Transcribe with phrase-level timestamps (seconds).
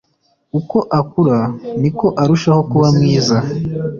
[0.59, 1.37] uko akura,
[1.81, 3.37] niko arushaho kuba mwiza